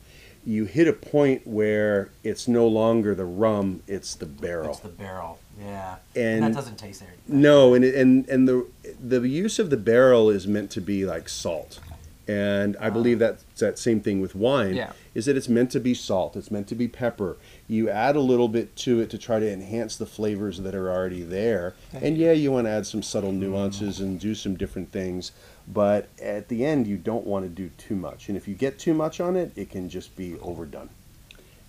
[0.44, 4.72] You hit a point where it's no longer the rum; it's the barrel.
[4.72, 5.38] It's the barrel.
[5.60, 7.20] Yeah, And- that doesn't taste anything.
[7.28, 8.66] No, and and and the
[9.00, 11.80] the use of the barrel is meant to be like salt,
[12.28, 14.76] and I believe that's that same thing with wine.
[14.76, 14.94] Yeah.
[15.14, 16.36] Is that it's meant to be salt.
[16.36, 17.38] It's meant to be pepper.
[17.68, 20.90] You add a little bit to it to try to enhance the flavors that are
[20.90, 21.76] already there.
[21.92, 25.34] And yeah, you want to add some subtle nuances and do some different things,
[25.68, 28.30] but at the end you don't want to do too much.
[28.30, 30.90] And if you get too much on it, it can just be overdone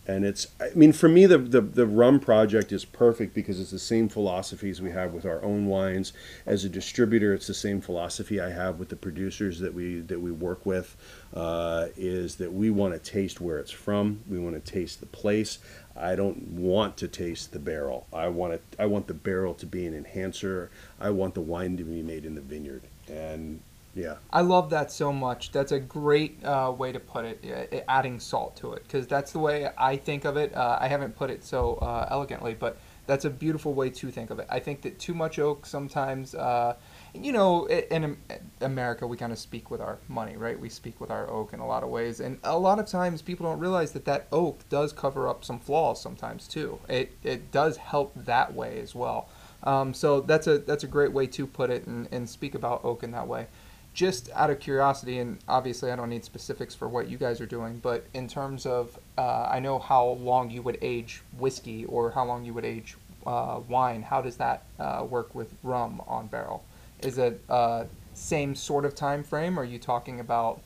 [0.07, 3.71] and it's i mean for me the, the the rum project is perfect because it's
[3.71, 6.13] the same philosophies we have with our own wines.
[6.47, 10.21] As a distributor it's the same philosophy i have with the producers that we that
[10.21, 10.97] we work with
[11.35, 14.21] uh, is that we want to taste where it's from.
[14.29, 15.59] We want to taste the place.
[15.97, 18.07] I don't want to taste the barrel.
[18.13, 20.71] I want to i want the barrel to be an enhancer.
[21.01, 22.83] I want the wine to be made in the vineyard.
[23.09, 23.61] And
[23.95, 24.17] Yeah.
[24.33, 25.53] I love that so much.
[25.53, 29.33] That's a great uh, way to put it, uh, adding salt to it, because that's
[29.33, 30.55] the way I think of it.
[30.55, 34.31] Uh, I haven't put it so uh, elegantly, but that's a beautiful way to think
[34.31, 34.47] of it.
[34.49, 36.77] I think that too much oak sometimes, uh,
[37.13, 38.17] you know, in
[38.61, 40.59] America, we kind of speak with our money, right?
[40.59, 42.21] We speak with our oak in a lot of ways.
[42.21, 45.59] And a lot of times people don't realize that that oak does cover up some
[45.59, 46.79] flaws sometimes, too.
[46.89, 49.29] It, it does help that way as well.
[49.65, 52.85] Um, so that's a that's a great way to put it and, and speak about
[52.85, 53.47] oak in that way
[53.95, 57.47] just out of curiosity, and obviously I don't need specifics for what you guys are
[57.47, 62.11] doing, but in terms of, uh, I know how long you would age whiskey or
[62.11, 64.03] how long you would age uh, wine.
[64.03, 66.65] How does that uh, work with rum on barrel?
[67.01, 69.59] Is it uh, same sort of time frame?
[69.59, 70.61] Are you talking about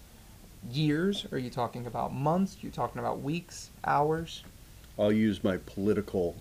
[0.71, 1.27] years?
[1.33, 2.57] Are you talking about months?
[2.57, 4.45] Are you talking about weeks, hours?
[4.99, 6.37] I'll use my political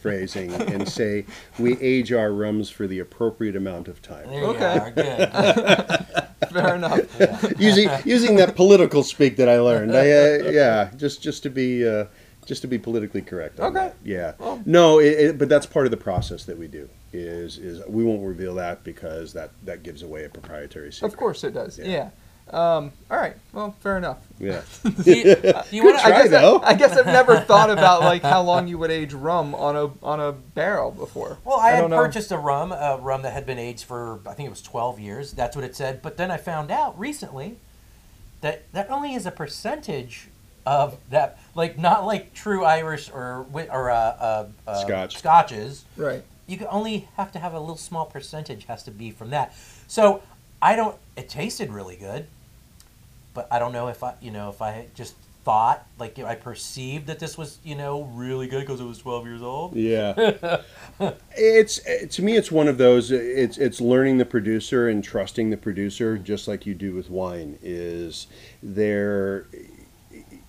[0.00, 1.24] phrasing and say
[1.58, 4.28] we age our rums for the appropriate amount of time.
[4.28, 4.78] There Okay.
[4.78, 4.90] are.
[4.90, 6.26] Good.
[6.52, 7.00] Fair enough.
[7.20, 7.40] Yeah.
[7.58, 9.94] using using that political speak that I learned.
[9.96, 12.06] I, uh, yeah, just just to be uh,
[12.46, 13.60] just to be politically correct.
[13.60, 13.86] on Okay.
[13.88, 13.96] that.
[14.04, 14.32] Yeah.
[14.38, 16.88] Well- no, it, it, but that's part of the process that we do.
[17.12, 21.12] Is is we won't reveal that because that that gives away a proprietary secret.
[21.12, 21.78] Of course it does.
[21.78, 21.86] Yeah.
[21.86, 22.10] Yeah.
[22.50, 23.34] Um, all right.
[23.52, 24.18] Well, fair enough.
[24.38, 24.62] Yeah.
[24.84, 26.58] Do you, do you wanna, I Try, guess, though.
[26.58, 29.76] I, I guess I've never thought about like how long you would age rum on
[29.76, 31.38] a on a barrel before.
[31.44, 31.96] Well, I, had don't know.
[31.96, 34.98] purchased a rum, a rum that had been aged for I think it was 12
[35.00, 35.32] years.
[35.32, 36.02] That's what it said.
[36.02, 37.56] But then I found out recently
[38.42, 40.28] that that only is a percentage
[40.66, 45.16] of that, like not like true Irish or wi- or uh, uh, uh, Scotch.
[45.18, 45.84] Scotches.
[45.96, 46.22] Right.
[46.46, 49.54] You can only have to have a little small percentage has to be from that.
[49.88, 50.22] So
[50.60, 50.96] I don't.
[51.16, 52.26] It tasted really good,
[53.34, 57.06] but I don't know if I, you know, if I just thought like I perceived
[57.08, 59.74] that this was, you know, really good because it was 12 years old.
[59.74, 60.62] Yeah.
[61.36, 65.50] it's eh, to me it's one of those it's it's learning the producer and trusting
[65.50, 68.26] the producer just like you do with wine is
[68.62, 69.46] there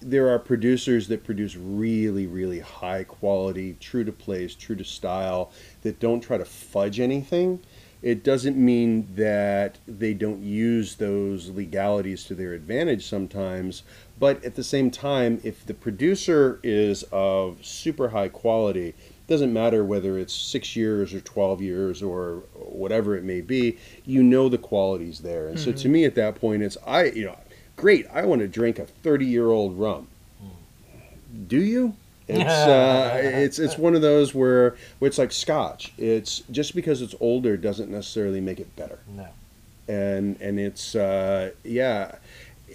[0.01, 5.51] there are producers that produce really really high quality true to place true to style
[5.81, 7.59] that don't try to fudge anything
[8.03, 13.83] it doesn't mean that they don't use those legalities to their advantage sometimes
[14.19, 19.53] but at the same time if the producer is of super high quality it doesn't
[19.53, 24.49] matter whether it's six years or 12 years or whatever it may be you know
[24.49, 25.47] the quality's there.
[25.47, 25.79] And so mm-hmm.
[25.79, 27.37] to me at that point it's i you know
[27.75, 30.07] great i want to drink a 30 year old rum
[30.43, 31.47] mm.
[31.47, 31.95] do you
[32.27, 35.93] it's uh, it's it's one of those where, where it's like scotch.
[35.97, 38.99] It's just because it's older doesn't necessarily make it better.
[39.07, 39.27] No.
[39.87, 42.15] and and it's uh, yeah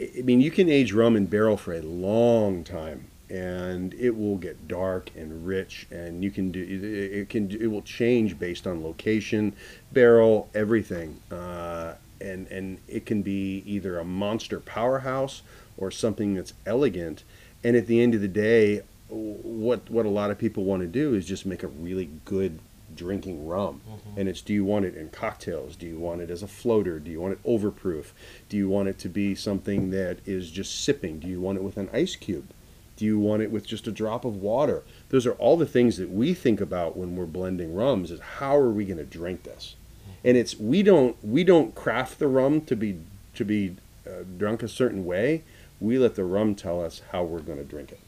[0.00, 4.36] I mean you can age rum in barrel for a long time and it will
[4.36, 8.66] get dark and rich and you can do it, it can it will change based
[8.66, 9.54] on location
[9.92, 11.20] barrel everything.
[11.30, 15.42] Uh, and and it can be either a monster powerhouse
[15.76, 17.22] or something that's elegant.
[17.62, 20.86] And at the end of the day what what a lot of people want to
[20.86, 22.58] do is just make a really good
[22.94, 23.80] drinking rum.
[24.16, 25.76] And it's do you want it in cocktails?
[25.76, 26.98] Do you want it as a floater?
[26.98, 28.06] Do you want it overproof?
[28.48, 31.18] Do you want it to be something that is just sipping?
[31.18, 32.48] Do you want it with an ice cube?
[32.96, 34.82] Do you want it with just a drop of water?
[35.10, 38.56] Those are all the things that we think about when we're blending rums is how
[38.56, 39.76] are we going to drink this?
[40.24, 42.98] And it's we don't we don't craft the rum to be
[43.34, 45.44] to be uh, drunk a certain way.
[45.80, 48.00] We let the rum tell us how we're going to drink it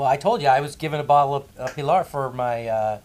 [0.00, 2.98] Well, I told you I was given a bottle of uh, Pilar for my uh,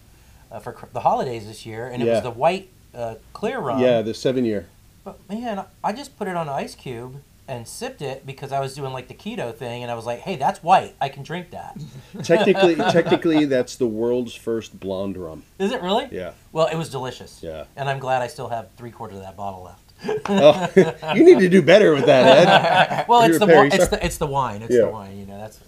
[0.50, 2.14] uh, for cr- the holidays this year, and it Yeah.
[2.14, 3.80] was the white uh, clear rum.
[3.80, 4.64] yeah the seven year
[5.04, 8.60] But man, I just put it on an ice cube and sipped it because I
[8.60, 10.94] was doing like the keto thing, and I was like, "Hey, that's white.
[10.98, 11.76] I can drink that."
[12.22, 16.08] technically technically that's the world's first blonde rum Is it really?
[16.10, 17.40] yeah Well, it was delicious.
[17.42, 17.64] Yeah.
[17.76, 19.82] And I'm glad I still have three quarters of that bottle left.
[20.30, 23.76] oh, you need to do better with that ed well, You're it's the, Perry, wi-
[23.76, 24.00] it's sorry.
[24.00, 24.62] the it's the wine.
[24.62, 24.86] It's Yeah.
[24.86, 25.18] the wine.
[25.18, 25.60] You know that's.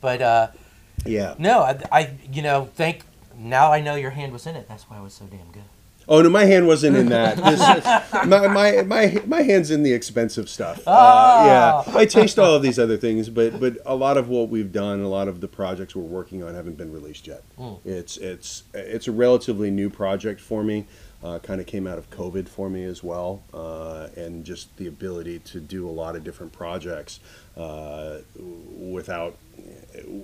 [0.00, 0.48] But uh,
[1.06, 3.04] yeah no, I, I you know thank
[3.36, 4.68] now I know your hand was in it.
[4.68, 5.62] That's why it was so damn good.
[6.06, 7.36] Oh no, my hand wasn't in that.
[7.38, 10.86] This is, my, my my my hand's in the expensive stuff.
[10.86, 11.46] Uh, Oh.
[11.46, 14.70] yeah, I taste all of these other things, but but a lot of what we've
[14.70, 17.42] done, a lot of the projects we're working on, haven't been released yet.
[17.58, 17.78] Mm.
[17.86, 20.86] It's it's it's a relatively new project for me.
[21.24, 24.86] Uh, kind of came out of COVID for me as well, uh, and just the
[24.86, 27.18] ability to do a lot of different projects
[27.56, 29.34] uh, without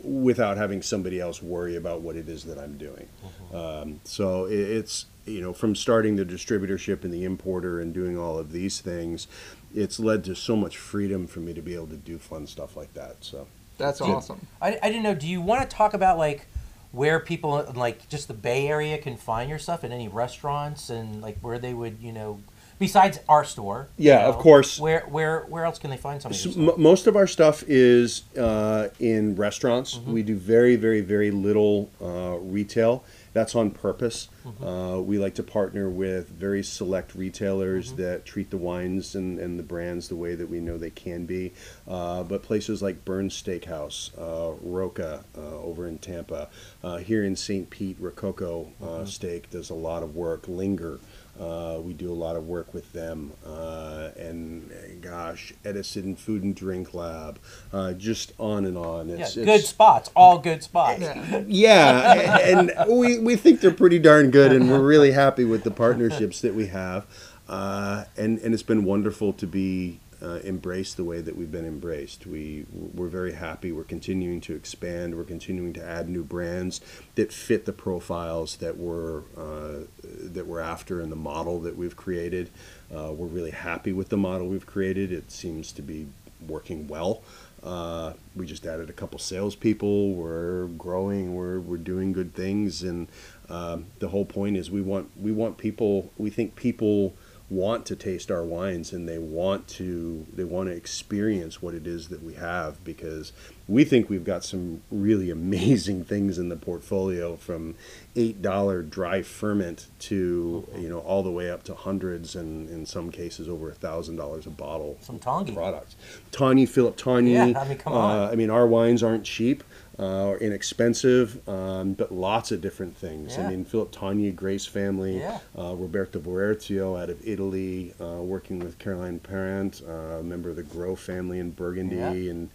[0.05, 3.09] without having somebody else worry about what it is that I'm doing.
[3.55, 8.19] Um, so it, it's you know from starting the distributorship and the importer and doing
[8.19, 9.27] all of these things,
[9.75, 12.77] it's led to so much freedom for me to be able to do fun stuff
[12.77, 13.17] like that.
[13.25, 13.47] So
[13.79, 14.47] That's awesome.
[14.61, 15.15] I, I didn't know.
[15.15, 16.47] Do you want to talk about like
[16.93, 21.21] where people like just the Bay Area can find your stuff at any restaurants and
[21.23, 22.41] like where they would you know
[22.79, 23.89] besides our store.
[23.97, 24.79] Yeah, of course.
[24.81, 26.75] Where where where else can they find some of your So stuff?
[26.77, 29.97] m- most of our stuff is uh, in restaurants.
[29.99, 30.13] Mm-hmm.
[30.13, 33.05] We do very, very, very little uh, retail.
[33.33, 34.29] That's on purpose.
[34.47, 34.65] Mm-hmm.
[34.65, 38.03] Uh, we like to partner with very select retailers Mm-hmm.
[38.03, 41.27] that treat the wines and, and the brands the way that we know they can
[41.27, 41.53] be.
[41.87, 46.49] Uh, but places like Bern's Steakhouse, uh, Rocca uh, over in Tampa,
[46.83, 47.69] uh, here in St.
[47.71, 49.07] Pete, Rococo uh, Mm-hmm.
[49.07, 50.47] Steak does a lot of work.
[50.49, 50.99] Linger.
[51.39, 56.55] Uh, we do a lot of work with them, uh, and gosh, Edison Food and
[56.55, 57.39] Drink Lab,
[57.73, 59.09] uh, just on and on.
[59.09, 61.01] Yeah, good it's- spots, all good spots.
[61.01, 61.45] Yeah.
[61.47, 65.71] yeah, and we, we think they're pretty darn good, and we're really happy with the
[65.71, 67.07] partnerships that we have.
[67.49, 71.67] Uh, and, and it's been wonderful to be uh, embraced the way that we've been
[71.67, 72.27] embraced.
[72.27, 73.73] We, we're very happy.
[73.73, 75.17] We're continuing to expand.
[75.17, 76.81] We're continuing to add new brands
[77.15, 81.97] that fit the profiles that we're, uh, that we're after and the model that we've
[81.97, 82.51] created.
[82.95, 85.11] Uh, we're really happy with the model we've created.
[85.11, 86.07] It seems to be
[86.47, 87.23] working well.
[87.63, 90.13] Uh, we just added a couple salespeople.
[90.13, 91.35] We're growing.
[91.35, 93.07] We're we're doing good things, and
[93.51, 96.11] um, the whole point is we want we want people.
[96.17, 97.15] We think people
[97.51, 101.85] want to taste our wines and they want to they want to experience what it
[101.85, 103.33] is that we have because
[103.71, 107.77] we think we've got some really amazing things in the portfolio from
[108.17, 112.85] eight dollar dry ferment to you know all the way up to hundreds and in
[112.85, 115.55] some cases over a thousand dollars a bottle Some Togni.
[115.55, 115.95] products.
[116.33, 117.33] Togni, Philip Togni.
[117.53, 118.19] Yeah, I mean, come on.
[118.19, 119.63] Uh, I mean, our wines aren't cheap
[119.99, 123.37] uh, or inexpensive, um, but lots of different things.
[123.37, 123.47] Yeah.
[123.47, 125.39] I mean, Philip Togni, Grace family, Yeah.
[125.57, 130.57] uh, Roberto Voerzio out of Italy, uh, working with Caroline Parent, uh, a member of
[130.57, 132.13] the Gros family in Burgundy, Yeah.
[132.33, 132.49] and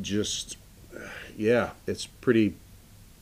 [0.00, 0.56] just,
[1.36, 2.54] yeah, it's pretty,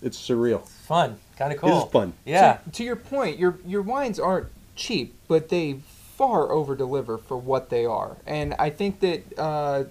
[0.01, 0.67] it's surreal.
[0.67, 1.71] Fun, kind of cool.
[1.71, 2.13] It is fun.
[2.25, 2.59] Yeah.
[2.65, 5.79] To, to your point, your your wines aren't cheap, but they
[6.17, 8.17] far over deliver for what they are.
[8.27, 9.85] And I think that uh,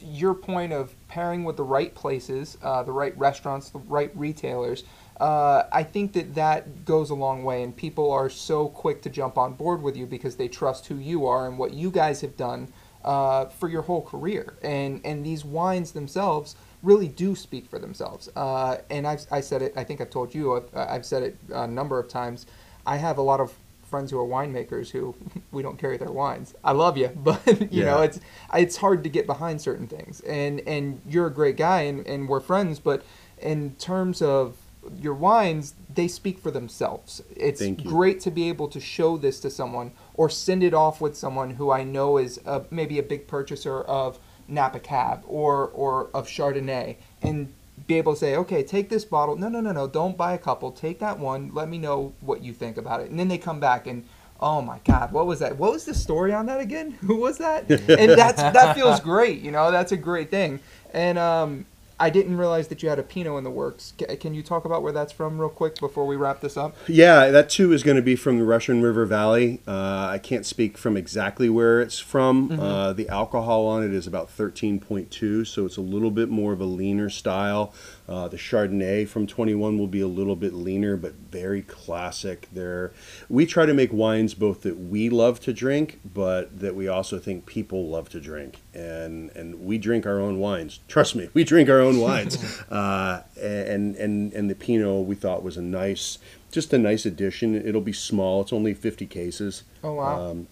[0.00, 4.84] your point of pairing with the right places, uh, the right restaurants, the right retailers,
[5.20, 7.62] uh, I think that that goes a long way.
[7.62, 10.96] And people are so quick to jump on board with you because they trust who
[10.96, 12.72] you are and what you guys have done
[13.04, 14.54] uh, for your whole career.
[14.62, 18.28] And and these wines themselves really do speak for themselves.
[18.36, 19.72] Uh, and I've I said it.
[19.76, 20.56] I think I've told you.
[20.56, 22.46] I've, I've said it a number of times.
[22.86, 23.52] I have a lot of
[23.94, 25.14] friends who are winemakers who
[25.52, 26.54] we don't carry their wines.
[26.64, 28.20] I love you, but you know it's
[28.52, 30.20] it's hard to get behind certain things.
[30.20, 32.78] And and you're a great guy, and, and we're friends.
[32.78, 33.04] But
[33.40, 34.56] in terms of
[35.00, 37.22] your wines, they speak for themselves.
[37.36, 41.16] It's great to be able to show this to someone or send it off with
[41.16, 44.18] someone who I know is a, maybe a big purchaser of
[44.48, 47.52] Napa Cab or or of Chardonnay and
[47.86, 49.36] be able to say, okay, take this bottle.
[49.36, 50.70] No, no, no, no, don't buy a couple.
[50.70, 51.50] Take that one.
[51.52, 53.10] Let me know what you think about it.
[53.10, 54.04] And then they come back and,
[54.40, 55.56] oh my God, what was that?
[55.58, 56.92] What was the story on that again?
[57.00, 57.70] Who was that?
[57.70, 59.40] and that's that feels great.
[59.40, 60.60] You know, that's a great thing.
[60.92, 61.66] And um,
[62.04, 63.94] I didn't realize that you had a Pinot in the works.
[63.98, 66.76] Ca- Can you talk about where that's from real quick before we wrap this up?
[66.86, 69.62] Yeah, that too is going to be from the Russian River Valley.
[69.66, 72.50] Uh, I can't speak from exactly where it's from.
[72.50, 72.60] Mm-hmm.
[72.60, 76.60] Uh, the alcohol on it is about 13.2, so it's a little bit more of
[76.60, 77.72] a leaner style.
[78.06, 82.48] Uh, the Chardonnay from 21 will be a little bit leaner, but very classic.
[82.52, 82.92] There,
[83.30, 87.18] we try to make wines both that we love to drink, but that we also
[87.18, 90.80] think people love to drink, and and we drink our own wines.
[90.86, 92.36] Trust me, we drink our own wines.
[92.70, 96.18] uh, and and and the Pinot we thought was a nice,
[96.52, 97.54] just a nice addition.
[97.54, 98.42] It'll be small.
[98.42, 99.62] It's only 50 cases.
[99.82, 100.30] Oh, wow.
[100.30, 100.48] Um,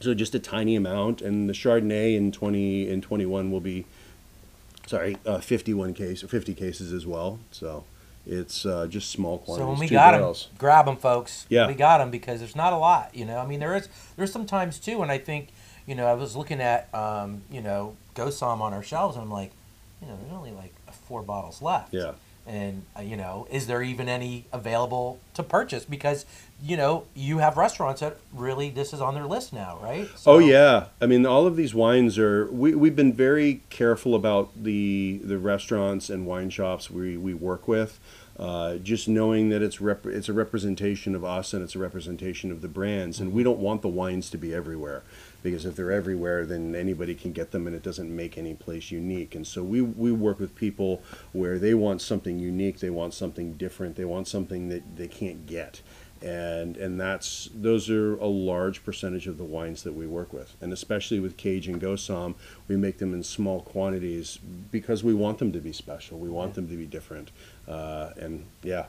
[0.00, 3.86] so just a tiny amount, and the Chardonnay in 20 and 21 will be,
[4.86, 7.38] sorry, uh, 51 case 50 cases as well.
[7.50, 7.84] So
[8.26, 9.64] it's uh, just small quantities.
[9.64, 10.46] So when we got barrels.
[10.46, 11.46] them, grab them, folks.
[11.48, 11.66] Yeah.
[11.66, 13.14] we got them because there's not a lot.
[13.14, 13.88] You know, I mean, there is.
[14.16, 15.48] There's some times too, and I think,
[15.86, 19.30] you know, I was looking at, um, you know, Gosam on our shelves, and I'm
[19.30, 19.52] like,
[20.00, 20.72] you know, there's only like
[21.06, 21.92] four bottles left.
[21.92, 22.12] Yeah.
[22.46, 25.84] And uh, you know, is there even any available to purchase?
[25.84, 26.26] Because
[26.62, 30.08] you know, you have restaurants that really this is on their list now, right?
[30.12, 32.46] Oh So- yeah, I mean all of these wines are.
[32.52, 37.66] We we've been very careful about the the restaurants and wine shops we we work
[37.66, 37.98] with.
[38.38, 42.50] Uh, just knowing that it's rep- it's a representation of us and it's a representation
[42.50, 45.02] of the brands, and we don't want the wines to be everywhere,
[45.44, 48.90] because if they're everywhere, then anybody can get them, and it doesn't make any place
[48.90, 49.36] unique.
[49.36, 51.02] And so we we work with people
[51.32, 55.46] where they want something unique, they want something different, they want something that they can't
[55.46, 55.82] get.
[56.22, 60.56] And and that's those are a large percentage of the wines that we work with.
[60.62, 62.34] And especially with cage and gosam
[62.66, 64.38] we make them in small quantities
[64.70, 66.18] because we want them to be special.
[66.18, 67.30] We want them to be different.
[67.68, 68.86] Uh, and yeah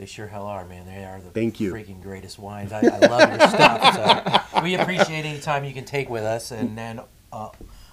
[0.00, 0.86] They sure hell are, man.
[0.86, 1.74] They are the Thank you.
[1.74, 2.72] freaking greatest wines.
[2.72, 4.54] I, I love your stuff.
[4.54, 7.50] So we appreciate any time you can take with us, and then uh,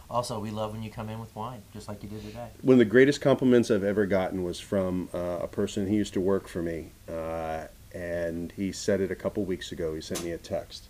[0.09, 2.47] also we love when you come in with wine, just like you did today.
[2.61, 6.13] One of the greatest compliments I've ever gotten was from uh, a person who used
[6.13, 9.93] to work for me, uh, and he said it a couple weeks ago.
[9.93, 10.85] He sent me a text,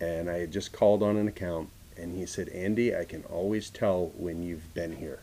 [0.00, 3.70] and I had just called on an account, and he said, "Andy, I can always
[3.70, 5.20] tell when you've been here."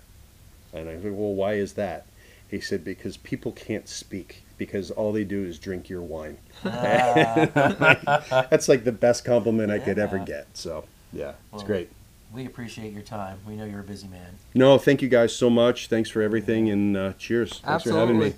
[0.71, 2.05] And I said, "Well, why is that?"
[2.53, 6.37] He said, "Because people can't speak." Because all they do is drink your wine.
[6.63, 10.47] That's like the best compliment I could ever get.
[10.53, 11.89] So, yeah, it's great.
[12.31, 13.39] We appreciate your time.
[13.47, 14.37] We know you're a busy man.
[14.53, 15.87] No, thank you guys so much.
[15.87, 17.59] Thanks for everything, and uh, cheers.
[17.59, 18.33] Thanks for having me.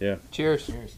[0.00, 0.16] Yeah.
[0.32, 0.66] Cheers.
[0.66, 0.96] Cheers.